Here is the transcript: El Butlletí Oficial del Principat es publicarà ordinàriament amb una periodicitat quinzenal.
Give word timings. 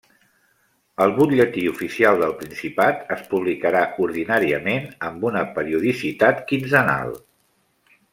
El 1.03 1.11
Butlletí 1.17 1.65
Oficial 1.71 2.17
del 2.23 2.31
Principat 2.39 3.03
es 3.17 3.21
publicarà 3.33 3.83
ordinàriament 4.07 4.89
amb 5.11 5.27
una 5.33 5.45
periodicitat 5.59 6.43
quinzenal. 6.53 7.13